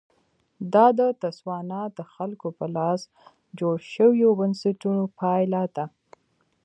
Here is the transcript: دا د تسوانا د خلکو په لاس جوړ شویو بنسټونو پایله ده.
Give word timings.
دا 0.73 0.85
د 0.99 1.01
تسوانا 1.21 1.81
د 1.97 1.99
خلکو 2.13 2.47
په 2.57 2.65
لاس 2.77 3.01
جوړ 3.59 3.75
شویو 3.93 4.29
بنسټونو 4.39 5.03
پایله 5.19 5.63
ده. 5.75 5.85